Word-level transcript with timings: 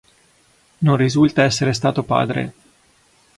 Non 0.79 0.95
risulta 0.97 1.43
essere 1.43 1.73
stato 1.73 2.01
padre. 2.01 2.53